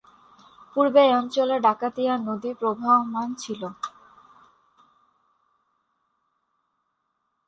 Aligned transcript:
পূর্বে 0.75 1.01
এ 1.05 1.11
অঞ্চলে 1.15 1.55
ডাকাতিয়া 1.59 2.13
নদী 2.27 2.51
প্রবহমান 2.53 3.29
ছিল। 3.33 3.61